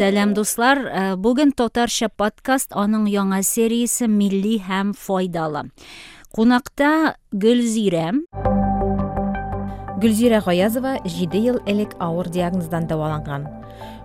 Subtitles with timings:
[0.00, 5.66] сәлам дуслар э, бүген татарча подкаст аның яңа сериясе милли һәм файдалы
[6.32, 8.06] кунакта гөлзирә
[10.00, 13.44] гөлзирә гаязова җиде ел элек авыр диагноздан дәваланган.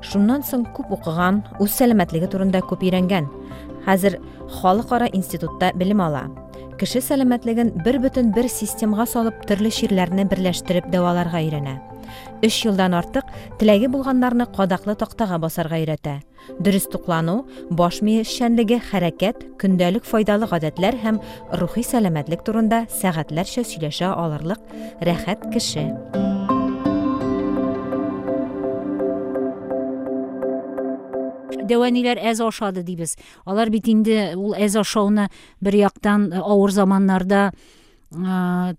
[0.04, 3.30] Шуннан соң күп укыган үз сәламәтлеге турында күп өйрәнгән.
[3.88, 4.20] Хәзер
[4.60, 6.26] халыкара институтта белем ала.
[6.80, 11.76] Кеше сәламәтлеген бер бөтен бер системага салып төрле чирләрне берләштереп дәваларга өйрәнә.
[12.46, 16.20] Өч йылдан артык теләге булганнарны кадаклы тактага басарга өйрәтә.
[16.60, 21.20] Дөрес туклану баш мие эшчәнлеге хәрәкәт көндәлек файдалы гадәтләр һәм
[21.62, 24.62] рухи сәламәтлек турында сәгатьләрчә сөйләшә алырлык.
[25.02, 25.90] Рәхәт кеше.
[31.68, 33.16] Дәваниләр әз ашады дибез
[33.46, 35.28] алар бит инде ул әз ашауны
[35.62, 37.52] бер яктан авыр заманнарда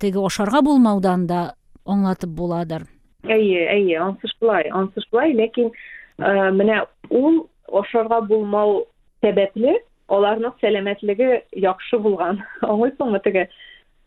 [0.01, 1.55] теге ашарга булмаудан да
[1.87, 2.87] аңлатып буладыр.
[3.27, 5.73] Әйе әйе ансыз шулай ансыз шулай ләкин
[6.19, 8.85] менә ул ашарга булмау
[9.25, 9.79] сәбәпле
[10.09, 12.43] аларның сәламәтлеге яхшы булган.
[12.63, 13.49] Аңлыйсыңмы теге?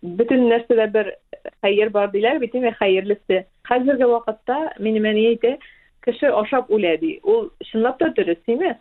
[0.02, 1.12] Бөтен нәрсәдә бер
[1.64, 5.58] хәер бар диләр бит хәерлесе хәзерге вакытта минем әни әйтә
[6.06, 8.76] кеше ашап үлә ди ул чынлап та дөрес име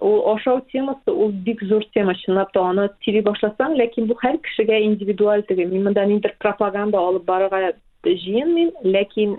[0.00, 2.64] ул ашау темасы ул бик зур тема чынлап та.
[2.64, 6.06] Аны сөйли башласаң ләкин бу һәр кешегә индивидуаль теге мин монда
[6.38, 7.72] пропаганда алып барырга
[8.04, 9.36] жыйынмын ләкин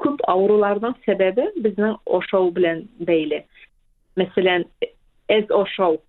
[0.00, 3.44] күп авыруларның сәбәбе безнең ашау белән бәйле
[4.18, 4.66] мәсәлән
[5.28, 6.00] әз ашау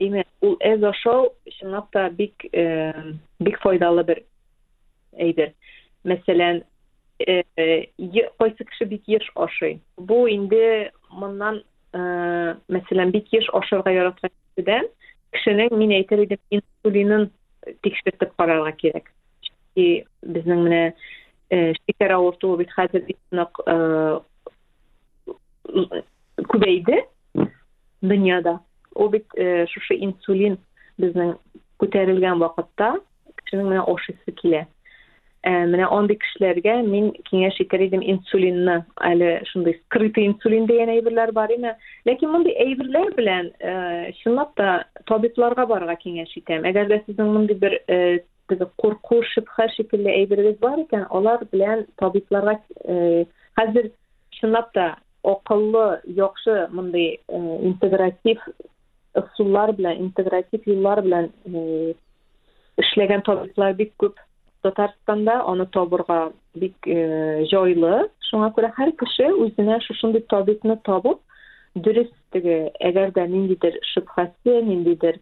[0.00, 2.46] име ул әз ашау чынлап та бик
[3.40, 4.22] бик файдалы бер
[5.18, 5.52] әйбер
[6.04, 6.62] мәсәлән
[7.18, 11.62] кайсы кеше бик еш ашый бу инде моннан
[11.94, 14.86] мәсәлән бик еш ашарга яраткан кешедән
[15.32, 17.30] кешенең мин әйтер идем инсулинын
[17.82, 19.10] тикшертеп карарга кирәк.
[19.76, 20.82] Безнең менә
[21.50, 23.60] шикәр авыртуы бит хәзер бик нык
[26.52, 27.02] күбәйде
[28.02, 28.58] дөньяда.
[28.94, 29.28] Ул бит
[29.72, 30.58] шушы инсулин
[30.98, 31.36] безнең
[31.82, 32.96] күтәрелгән вакытта
[33.42, 34.66] кешенең менә ашыйсы килә.
[35.46, 38.84] Менә андый кешеләргә мин киңәш итәр идем инсулинны.
[39.06, 41.76] Әле шундый скрытый инсулин дигән әйберләр бар име
[42.06, 43.52] ләкин мондый әйберләр белән
[44.22, 46.66] чынлап та табибларга барырга киңәш итәм.
[46.68, 47.78] Әгәр дә сезнең мондый бер
[48.48, 52.58] теге курку шөбһә шикелле әйберегез бар икән алар белән табибларга
[53.60, 53.90] хәзер
[54.40, 58.42] чынлап та акыллы яхшы мондый интегратив
[59.18, 61.30] ысуллар белән интегратив юллар белән
[62.78, 64.16] эшләгән табиблар бик күп.
[64.68, 66.20] Татарстанда аны табырга
[66.54, 66.88] бик
[67.52, 71.20] җайлы шуңа күрә һәр кеше үзенә шушындый табибны табып
[71.74, 75.18] дөрес теге әгәр дә ниндидер шөбһәсе ниндидер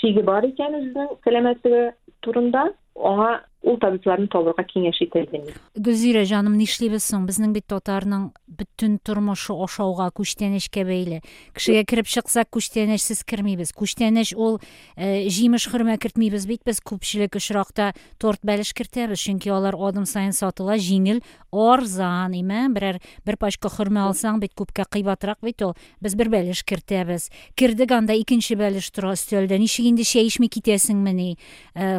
[0.00, 1.82] шиге бар икән үзенең сәламәтлеге
[2.22, 3.30] турында аңа
[3.62, 10.08] ул табибларны табырга киңәш итәләр гөлзирә җаным нишлибез соң безнең бит татарның бөтен тормышы ашауга
[10.18, 11.20] күчтәнәчкә бәйле
[11.54, 14.58] кешегә кереп чыксак күчтәнәчсез кермибез күчтәнәч ул
[14.98, 20.76] җимеш хөрмә кертмибез бит без күпчелек очракта торт бәлеш кертәбез чөнки алар адым саен сатыла
[20.82, 21.22] җиңел
[21.52, 26.64] арзан име берәр бер пачка хөрмә алсаң бит күпкә кыйбатрак бит ул без бер бәлеш
[26.66, 31.36] кертәбез кердек анда икенче бәлеш тора өстәлдә ничек инде чәй эчми китәсеңмени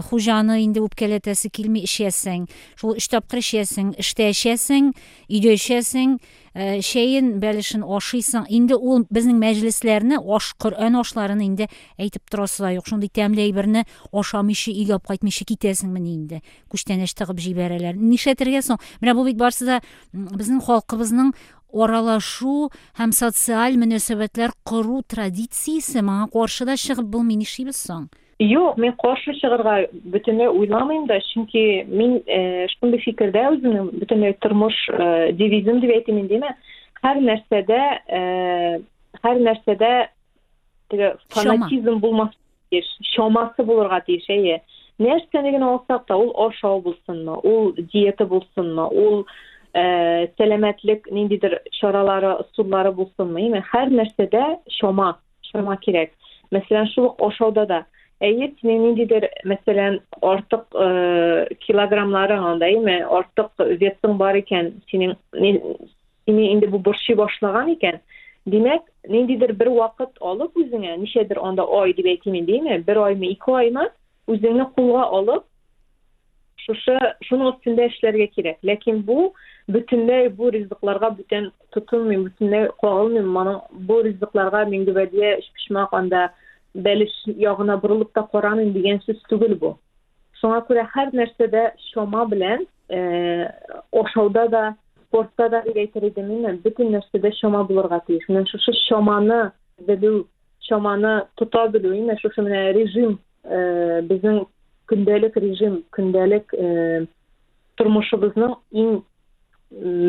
[0.10, 2.48] хуҗаны инде үпкәләтәсе килми эшләсәң
[2.80, 4.92] шул өч тапкыр эшләсәң эштә эчәсең
[5.30, 6.18] өйдә эчәсең
[6.54, 12.86] шәйен бәлешен ашыйсың инде ул безнең мәҗлесләрне аш коръән ашларын инде әйтеп торасы да юк
[12.90, 17.98] шундый тәмле әйберне ашамыйчы алып кайтмыйчы китәсеңмени инде күчтәнәч тыгып җибәрәләр.
[17.98, 18.82] Нишләтергә соң?
[19.02, 19.82] Менә бу бит барысы да
[20.14, 21.34] безнең халкыбызның
[21.74, 26.06] аралашу һәм социаль мөнәсәбәтләр кору традициясе.
[26.06, 28.12] Моңа каршы да чыгып булмый нишлибез соң?
[28.44, 32.18] Юк, мин каршы чыгарга бөтенләй уйламыйм да, чөнки мин
[32.74, 34.76] шундый фикердә үземнең бөтенләй тормыш
[35.40, 36.42] девизым дип әйтим инде,
[37.04, 37.80] һәр нәрсәдә,
[39.24, 39.92] һәр нәрсәдә
[40.92, 42.36] теге фанатизм булмас
[42.74, 44.60] тиеш, шомасы булырга тиеш, әйе.
[45.00, 49.24] Нәрсәне генә алсак та, ул ашау булсынмы, ул диета булсынмы, ул
[49.74, 54.46] сәламәтлек ниндидер чаралары, ысуллары булсынмы, һәр нәрсәдә
[54.82, 55.16] шома,
[55.54, 56.12] шома кирәк.
[56.52, 57.84] Мәсәлән, шул ашауда да
[58.22, 60.78] әйе синең ниндидер мәсәлән артык
[61.66, 68.00] килограммларың андаймы артык весың бар икән синең сине инде бу борчый башлаган икән
[68.46, 73.58] димәк ниндидер бер вакыт алып үзеңә ничәдер анда ай дип әйтим инде бер аймы ике
[73.64, 73.90] аймы
[74.28, 75.44] үзеңне кулга алып
[76.64, 76.96] шушы
[77.28, 78.58] шуның өстендә эшләргә кирәк.
[78.64, 79.34] Ләкин бу
[79.72, 85.38] бөтенләй бу ризыкларга бүтән тотынмыйм бөтенләй кагылмыйм моның бу ризыкларга мин гөбәдия
[85.92, 86.30] анда
[86.74, 89.74] бәлеш ягына борылып та карамыйм дигән сүз түгел бу
[90.42, 92.66] шуңа күрә һәр нәрсәдә шома белән
[94.02, 94.64] ашауда да
[95.08, 99.52] спортта да айтар эдим эми бүтүн нерседе шома болорго тийиш мен ушу шоманы
[99.88, 100.26] билүү
[100.68, 103.20] шоманы тута билүү эми ушу менен режим
[104.10, 104.46] биздин
[104.90, 106.58] күндөлүк режим күндөлүк
[107.78, 109.02] турмушубуздун эң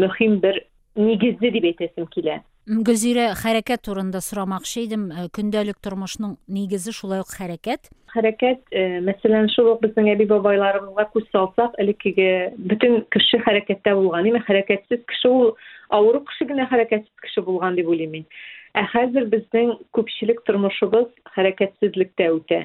[0.02, 0.64] мөһим бир
[0.96, 7.90] негизи деп айтасым келе гүлзира хәрәкәт турында сорамакчы идем күндәлек тормышның нигезе шулай ук хәрәкәт.
[8.14, 8.72] Хәрәкәт
[9.04, 14.24] мәсәлән шул ук безнең әби бабайларыбызга күз салсак элеккеге бөтен кеше хәрәкәттә булган.
[14.30, 15.52] Эми хәрәкәтсез кеше ул
[15.90, 18.26] авыру кеше генә хәрәкәтсез кеше булган дип уйлыйм мин.
[18.72, 22.64] Ә хәзер безнең күпчелек тормышыбыз хәрәкәтсезлектә үтә.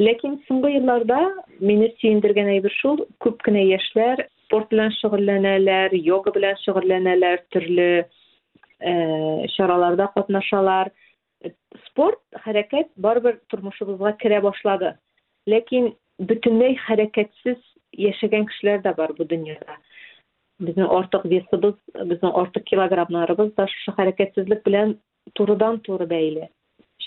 [0.00, 1.20] Ләкин соңгы елларда
[1.60, 8.08] мине сөендергән әйбер шул күп кенә яшьләр спорт белән шөгыльләнәләр йога белән шөгыльләнәләр төрле
[8.80, 10.90] чараларда катнашалар.
[11.86, 14.94] Спорт хәрәкәт барыбер тормышыбызга керә башлады.
[15.48, 17.58] Ләкин бөтенләй хәрәкәтсез
[17.96, 19.78] яшәгән кешеләр дә бар бу дөньяда.
[20.60, 24.98] Безнең артык весыбыз безнең артык килограммнарыбыз да шушы хәрәкәтсезлек белән
[25.34, 26.50] турыдан туры бәйле.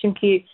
[0.02, 0.46] Чөнки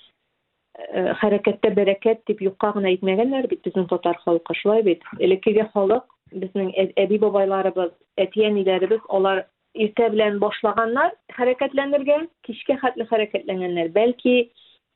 [1.22, 5.04] хәрәкәттә бәрәкәт дип юкка гына әйтмәгәннәр бит безнең татар халкы шулай бит?
[5.20, 9.46] Элеккеге халык безнең әби бабайларыбыз әти әниләребез алар
[9.84, 12.18] иртә белән башлаганнар хәрәкәтләнергә
[12.48, 13.92] кичкә хәтле хәрәкәтләнгәннәр.
[13.96, 14.52] Бәлки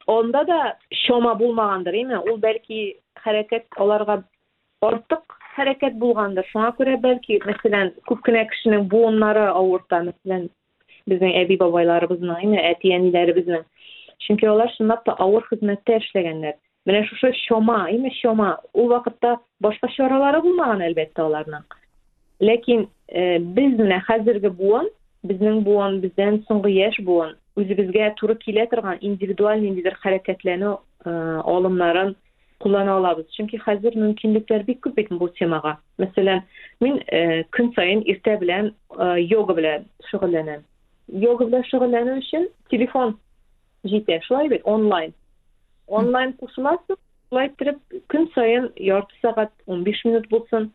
[0.07, 0.59] анда да
[1.05, 2.81] шома булмагандыр эми ул бәлки
[3.23, 4.23] хәрәкәт аларга
[4.81, 6.47] артык хәрәкәт булгандыр.
[6.51, 10.49] Шуңа күрә бәлки мәсәлән күп кенә кешенең буыннары авырта мәсәлән
[11.09, 13.63] безнең әби бабайларыбызның эми әти әниләребезнең
[14.27, 16.55] чөнки алар чынлап та авыр хезмәттә эшләгәннәр.
[16.87, 21.63] Менә шушы шома эми шома ул вакытта башка чаралары булмаган әлбәттә аларның.
[22.49, 22.87] Ләкин
[23.57, 24.89] без менә хәзерге буын
[25.23, 30.73] безнең буын бездән соңгы яшь буын үзебезгә туры килә торган индивидуаль ниндидер хәрәкәтләнү
[31.05, 32.15] алымнарын
[32.63, 36.43] куллана алабыз чөнки хәзер мөмкинлекләр бик күп бит бу темага мәсәлән
[36.81, 36.99] мин
[37.75, 38.71] саен иртә белән
[39.29, 40.63] йога белән шөгыльләнәм
[41.25, 43.17] йога белән шөгыльләнү өчен телефон
[43.93, 45.13] җитә шулай бит онлайн
[45.87, 46.99] онлайн кушыласыз
[47.29, 50.71] шулай иттереп көн саен ярты он биш минут булсын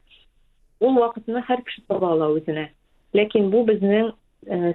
[0.80, 2.68] ул вакытны һәр кеше таба ала үзенә
[3.16, 4.12] ләкин бу безнең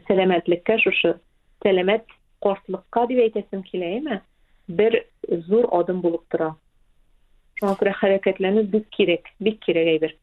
[0.07, 1.15] сәламәтлеккә шушы
[1.63, 2.05] сәламәт
[2.43, 4.19] картлыкка дип әйтәсем килә эме
[4.67, 4.99] бер
[5.47, 6.53] зур адым булып тора.
[7.59, 10.17] Шуңа күрә хәрәкәтләнү бик кирәк бик кирәк әйбер.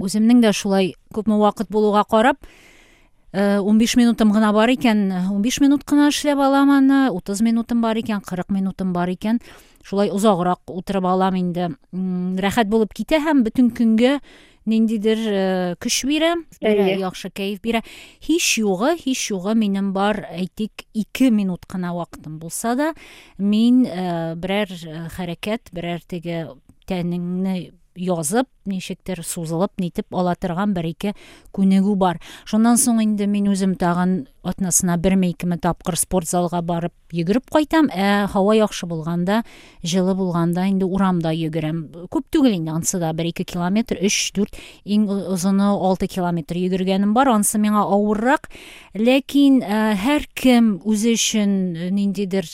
[0.00, 2.40] Үземнең дә шулай күпме вакыт булуга карап
[3.36, 5.10] он биш минутым гына бар икән.
[5.32, 9.42] Он биш минут кына эшләп алам аны утыз минутым бар икән кырык минутым бар икән.
[9.84, 11.68] Шулай озаграк утырып алам инде.
[11.92, 14.20] Рәхәт булып китә һәм бөтен көнгә
[14.66, 17.82] ниндидер көч бирә яхшы кәеф бирә.
[18.20, 22.92] Һич югы һич югы минем бар әйтик ике минут кына вакытым булса да
[23.38, 24.70] мин берәр
[25.16, 26.46] хәрәкәт берәр теге
[26.86, 31.14] тәнеңне язып ничектер сузылып нитеп ала торган бер ике
[31.96, 32.20] бар.
[32.44, 37.88] Шуннан соң инде мин үзем тагын атнасына берме икеме тапкыр спорт залга барып йөгереп кайтам.
[37.88, 39.44] Ә һава яхшы булганда
[39.82, 42.08] жылы булганда инде урамда йөгерәм.
[42.10, 47.14] Күп түгел инде анысы да бер ике километр өч дүрт иң озыны алты километр йөгергәнем
[47.14, 48.50] бар анысы миңа авыррак.
[48.94, 52.46] Ләкин һәр кем үзе өчен ниндидер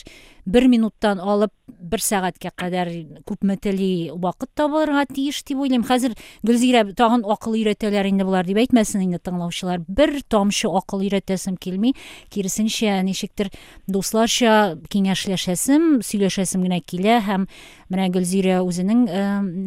[0.44, 2.91] бер минуттан алып бер сәгатькә кадәр
[3.29, 6.15] күпме тели вакыт табылырга тиеш дип уйлыйм хәзер
[6.47, 11.94] гөлзирә тагын акыл өйрәтәләр инде болар дип әйтмәсен инде тыңлаучылар бер тамчы акыл өйрәтәсем килми
[12.34, 13.53] киресенчә ничектер
[13.87, 17.46] дусларча киңәшләшәсем сөйләшәсем генә килә һәм
[17.93, 19.06] менә гөлзирә үзенең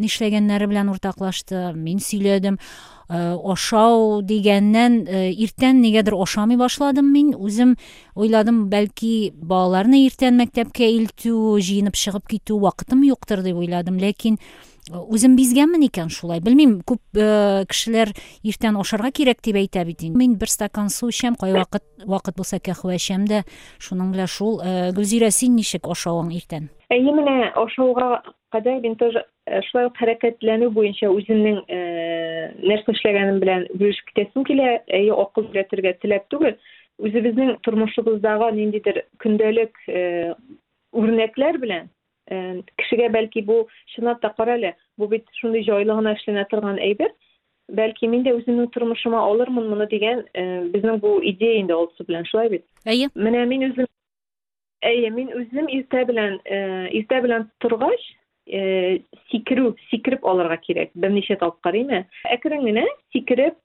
[0.01, 2.59] нишләгәннәре белән уртаклашты мин сөйләдем.
[3.09, 7.33] Ашау дигәннән иртән нигәдер ашамый башладым мин.
[7.37, 7.75] Үзем
[8.15, 13.99] уйладым бәлки балаларны иртән мәктәпкә илтү җыенып чыгып китү вакытым юктыр дип уйладым.
[14.01, 14.39] Ләкин
[14.85, 16.41] үзем бизгәнмен икән шулай.
[16.45, 17.01] Белмим күп
[17.69, 18.11] кешеләр
[18.45, 20.17] иртән ашарга кирәк дип әйтә бит инде.
[20.17, 23.43] Мин бер стакан су эчәм кайвакыт вакыт булса кәһвә эчәм дә
[23.81, 24.61] шуның шул
[24.97, 26.69] гөлзирә син ничек ашавың иртән?
[26.93, 28.21] Әйе менә ашауга
[28.53, 31.59] кадәр мин тоже шулай ук хәрәкәтләнү буенча үземнең
[32.65, 36.55] нәрсә эшләгәнем белән бүлешеп китәсем килә әйе акыл өйрәтергә теләп түгел.
[37.05, 39.77] Үзебезнең тормышыбыздагы ниндидер көндәлек
[40.95, 41.91] үрнәкләр белән
[42.79, 47.11] кешегә бәлки бу чынлап та кара әле бу бит шундый җайлы гына эшләнә торган әйбер.
[47.69, 50.23] Бәлки мин дә үземнең тормышыма алырмын моны дигән
[50.73, 52.65] безнең бу идея инде алсу белән шулай бит?
[52.85, 53.09] Әйе.
[53.13, 53.89] Менә мин үзем
[54.85, 56.39] әйе мин үзем иртә белән
[56.93, 58.01] иртә белән торгач
[58.45, 62.83] сикерү сикереп алырга кирәк берничә тапкыр име әкрен генә
[63.13, 63.57] сикереп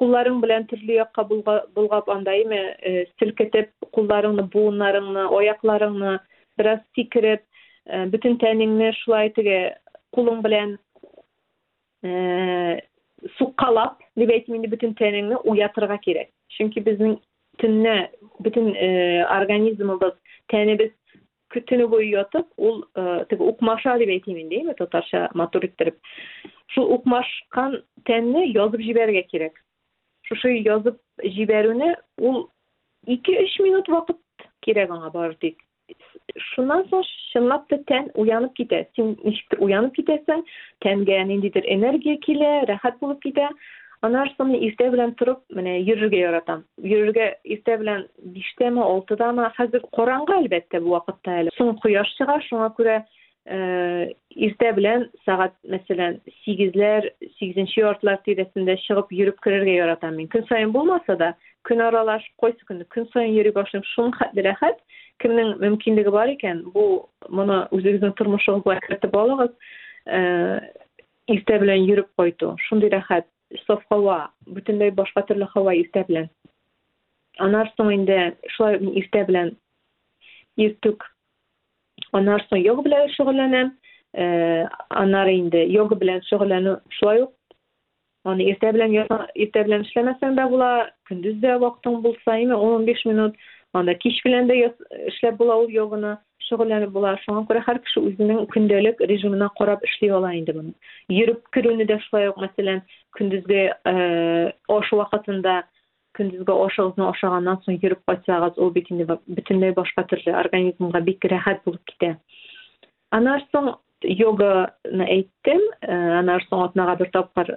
[0.00, 2.60] кулларың белән төрле якка болгап андай име
[3.20, 6.14] селкетеп кулларыңны буыннарыңны аякларыңны
[6.56, 7.44] бераз сикереп
[8.14, 9.58] бөтен тәнеңне шулай теге
[10.16, 10.78] кулың белән
[13.36, 17.18] суккалап деп әйтим инде бүтүн тенеңни уятырга керек чүнки биздин
[17.60, 17.96] түнүнө
[18.46, 18.72] бүтүн
[19.36, 20.16] организмибиз
[20.50, 20.90] тенибиз
[21.55, 22.83] түнү бою ятып ул
[23.29, 25.97] тиги укмаша деп айтайын дейми татарча матуриттирип
[26.69, 29.61] ушул укмашкан тенни жазып жиберге керек
[30.25, 30.99] ушушу жазып
[31.37, 31.93] жиберүүнү
[32.29, 32.49] ул
[33.07, 35.63] эки үч минут убакыт керек ага баары тик
[36.51, 40.43] шундан соң чынлап да тән уянып китә сен ничектер уянып китәсең
[40.83, 43.47] тәнгә ниндидер энергия килә рәхәт булып китә
[44.06, 50.38] анан соң иртә белән торып менә йөрергә яратам йөрергә иртә белән биштәме алтыдамы хәзер караңгы
[50.42, 52.98] әлбәттә бу вакытта әле соң кояш чыга шуңа күрә
[53.46, 60.74] иртә белән сәгать мәсәлән сигезләр сигезенче яртылар тирәсендә чыгып йөреп керергә яратам мин көн сайын
[60.74, 61.32] булмаса да
[61.66, 64.78] көн аралаш кайсы көнне көн сайын йөри башлыйм шуңа рәхәт
[65.22, 69.52] кимдин мүмкүндүгү бар экен бул муну өзүңүздүн турмушуңузга киритип алыңыз
[71.34, 73.26] иртэ менен жүрүп койду ушундай рахат
[73.66, 76.30] соф хаба бүтүндөй башка түрлүү хаба иртэ менен
[77.40, 78.16] анан соң энди
[78.48, 79.54] ушулай иртэ менен
[80.60, 81.04] иртүк.
[82.12, 83.70] Анан соң йога менен шөгүллөнөм
[85.02, 87.32] анары энди йога менен шөгүллөнүү ушулай ук.
[88.24, 92.84] Аны эртең менен эртең менен иштемесең да болот күндүз да убактың болсо эми он он
[92.84, 93.36] беш минут.
[93.72, 94.54] Анда кич менен да
[95.08, 96.18] иштеп болобу йоганы
[96.48, 100.74] шөгүллөнүп болот ошого көрө ар киши өзүнүн күндөлүк режимине карап иштей алат энди муну
[101.18, 102.82] жүрүп кирүүнү да ушулай ук маселен
[103.18, 103.62] күндүзгү
[104.76, 105.56] ош убакытында
[106.18, 111.64] күндүзгү ошуңузду ошогандан соң жүрүп кайтсаңыз ол бит энди бүтүндөй башка түрлүү организмге бик рахат
[111.64, 112.20] болуп кетет
[113.12, 117.52] анан соң йоганы айттым анан соң отнага бир тапкыр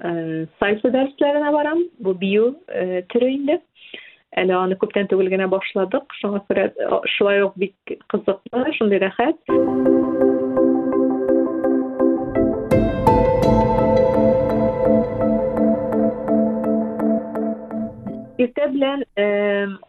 [0.60, 1.84] сальса дарслерине барам.
[2.00, 2.54] Бул бию
[3.14, 3.60] түрү энди
[4.40, 6.70] әле аны күптән түгел генә башладык шуңа күрә
[7.16, 9.38] шулай ук бик кызыклы шундый рәхәт.
[18.36, 19.06] Иртә белән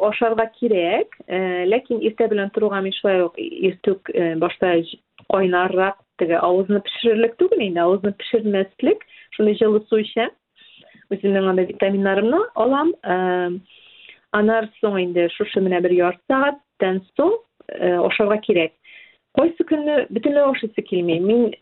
[0.08, 1.18] ашарга кирәк.
[1.72, 4.12] Ләкин иртә белән торырга мин шулай ук иртүк
[4.42, 4.76] башта
[5.32, 9.02] кайнаррак теге авызны пешерерлек түгел инде авызны пешермәслек.
[9.34, 10.30] Шундый жылы су эчәм.
[11.10, 12.94] Үземнең андай витаминнарымны алам.
[14.32, 17.36] Анан соң энди шушу менен бир жарты сааттан соң
[18.08, 18.74] ошорго керек
[19.38, 21.54] койсы күнү бүтүнлөй ошойгусу келмей мен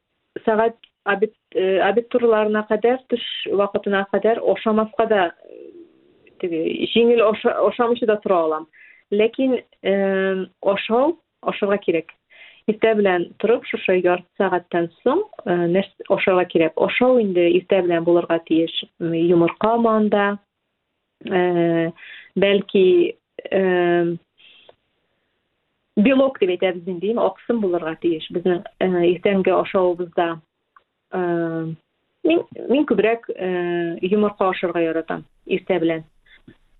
[0.45, 5.23] саат обед туураларына кадар түш убакытына кадар ошомаска да
[6.41, 7.23] тиги жеңил
[7.69, 8.69] ошомчу да тура алам.
[9.11, 9.59] Лекин
[10.63, 12.13] ошол ошорго керек
[12.67, 15.23] иртэ менен туруп ошо жарты сааттан соң
[16.09, 20.39] ошого керек ошол инде иртэ менен болорго тийиш йумурка маанда
[22.37, 23.17] бәлки
[25.97, 30.41] белок деп мен дейм оксун болорго тийиш биздин эртеңки ошообузда
[31.13, 33.31] мен мен көбүрөөк
[34.03, 36.05] юмурка ашырга яратам эртэ менен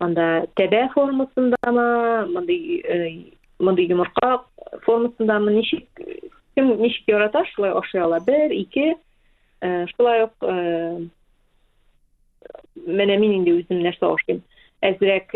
[0.01, 4.45] анда тебе формасындамы мындай мындай юмурка
[4.83, 5.87] формасындамы ничек
[6.55, 8.97] ким ничек ярата ушулай ашый ала бир эки
[9.63, 10.35] ушулай ук
[12.87, 14.43] менен мен энди өзүм нерсе ашыйм
[14.89, 15.35] азыраак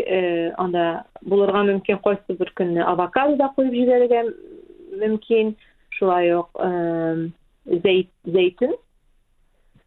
[0.61, 0.85] анда
[1.21, 4.21] булурга мүмкүн койсо бир күнү авокадо да коюп жиберге
[5.01, 5.55] мүмкүн
[5.93, 6.61] ушулай ук
[7.65, 8.75] зейтун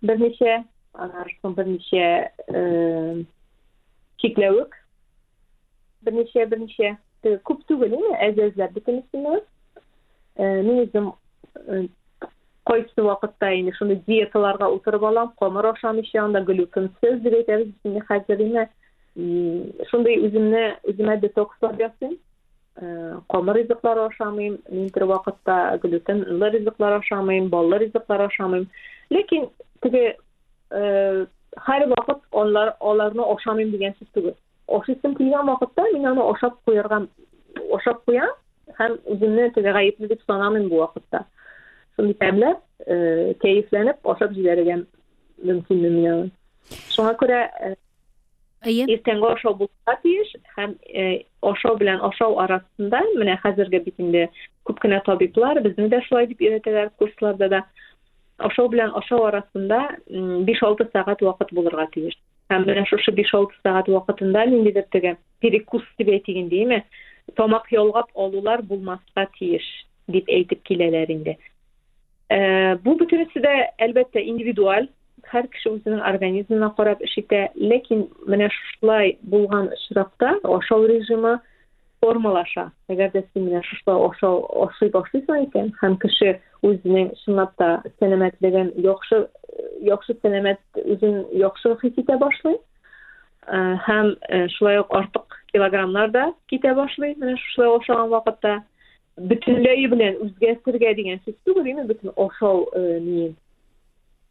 [0.02, 0.58] бир нече
[0.94, 2.04] анан соң бир нече
[4.22, 4.76] чиклөбүк
[6.02, 6.94] бир нече бир нече
[7.48, 9.40] көп түгүл эми аз аздап бүтүнүсүнө
[10.66, 11.12] мен өзүм
[12.66, 18.40] койсу убакытта эми ушундай диеталарга отуруп алам комур ашам иши анда глютенсиз деп айтабыз азыр
[18.42, 18.68] эми
[19.16, 22.16] ушундай өзүмнө өзүмө детокслап жасайм
[23.28, 28.68] комур ризыктар ашамайм минтир убакытта глютенлы ризыктар ашамайм баллы ризыктар ашамайм
[29.10, 29.50] лекин
[29.82, 30.16] тиги
[30.70, 34.34] ар убакыт аларны ашамайм деген сөз түгүл
[34.80, 37.06] ашыйсым келген убакытта мен аны ашап коерга
[37.76, 38.32] ашап коем
[38.78, 39.50] һәм өзүмнү
[40.70, 41.26] бул убакытта
[41.98, 46.30] ушундай тәмләп кайфленип ашап мен
[46.94, 47.40] шуңа күрә
[48.64, 50.74] эртеңги ошоо болуша тийиш һәм
[51.42, 54.28] ошоо менен ашоо арасында мына азыркы бит инде
[54.64, 57.62] көп гана табиблар бизни да ушулай деп үйрөтөлөр курсларда да.
[58.38, 59.80] Ошол менен ашоо арасында
[60.46, 62.14] беш алты саат убакыт болорго тийиш
[62.50, 66.82] һәм мына ушушу беш алты саат убакытында ниндейдир тиги перекус деп айтайын дейми
[67.36, 69.64] тамак ялгап алуулар болмаска тийиш
[70.08, 71.36] деп айтып келелер инде.
[72.84, 74.88] Бул бүтүнүсү да албетте индивидуаль.
[75.32, 81.38] Ар киши өзүнүн организмине карап иш ите лекин мына ушулай болгон учуракта ошол режими
[82.00, 89.26] формалаша эгерде сен мына ушулай ошой баштайсың экен һәм киши өзүнүн чынлап да сәләмәтлеген яхшы
[89.86, 92.58] яхшы сәләмәт үзүн яхшы хис итә башлый
[93.86, 94.14] һәм
[94.56, 98.58] шулай ук артык килограммлар да китә башлый менә шулай ашаган вакытта
[99.16, 102.66] бөтенләй белән үзгәртергә дигән сүз түгел име бөтен ашау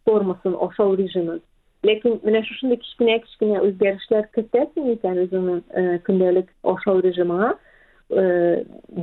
[0.06, 1.42] ни формасын ашау режимын
[1.84, 5.62] ләкин менә шушындай кичкенә кичкенә үзгәрешләр кертәсең икән үзеңнең
[6.06, 7.56] көндәлек ашау режимыңа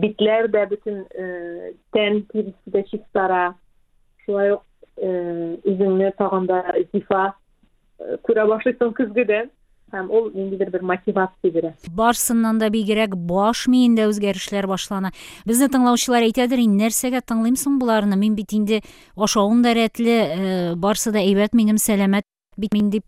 [0.03, 1.05] битләр дә бөтен
[1.93, 3.55] тән тиресе дә чистара
[4.25, 4.63] шулай ук
[5.67, 6.63] үзеңне тагын да
[9.93, 11.75] һәм ул ниндидер бер мотивация бирә.
[11.89, 15.13] Барсыннан да бигрәк баш миендә үзгәрешләр башлана.
[15.49, 18.17] Безне тыңлаучылар әйтәдер инде нәрсәгә тыңлыйм соң боларны?
[18.17, 18.83] Мин бит инде
[19.17, 22.29] ашавым да рәтле барсы да әйбәт минем сәламәт
[22.59, 23.05] бит мин дип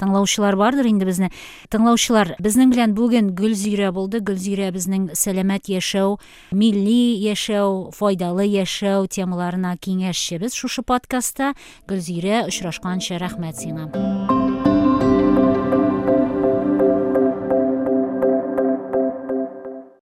[0.00, 1.30] тыңлаучылар бардыр инде безне.
[1.68, 4.22] Тыңлаучылар безнең белән бүген гөлзирә булды.
[4.24, 6.16] Гөлзирә безнең сәламәт яшәү
[6.56, 11.52] милли яшәү файдалы яшәү темаларына киңәшчебез шушы подкастта.
[11.90, 14.23] Гөлзирә очрашканча рәхмәт сиңа.